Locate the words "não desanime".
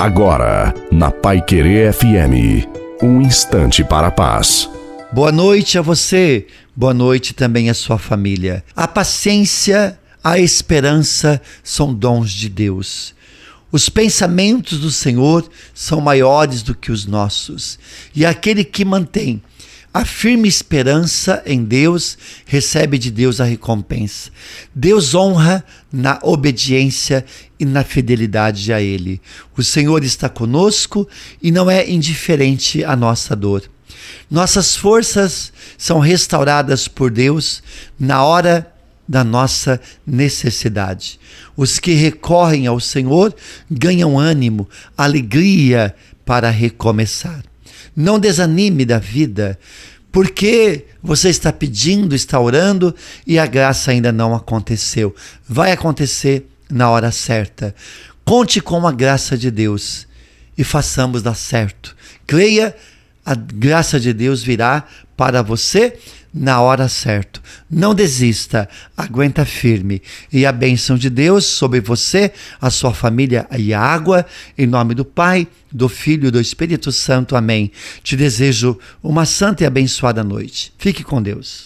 47.94-48.84